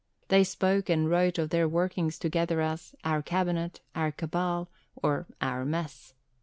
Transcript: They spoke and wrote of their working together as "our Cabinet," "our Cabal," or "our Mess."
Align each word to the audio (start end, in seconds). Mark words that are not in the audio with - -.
They 0.29 0.43
spoke 0.43 0.89
and 0.89 1.07
wrote 1.07 1.37
of 1.37 1.51
their 1.51 1.67
working 1.67 2.09
together 2.09 2.59
as 2.59 2.95
"our 3.03 3.21
Cabinet," 3.21 3.81
"our 3.93 4.11
Cabal," 4.11 4.67
or 4.95 5.27
"our 5.39 5.63
Mess." 5.63 6.15